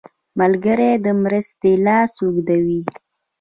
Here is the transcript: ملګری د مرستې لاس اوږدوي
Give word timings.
ملګری 0.39 0.91
د 1.05 1.07
مرستې 1.23 1.71
لاس 1.85 2.11
اوږدوي 2.21 2.81